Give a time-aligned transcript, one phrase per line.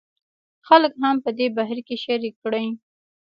[0.67, 2.67] خلک هم په دې بهیر کې شریک کړي.